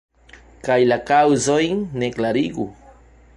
[0.67, 2.67] Kaj la kaŭzojn ne klarigu.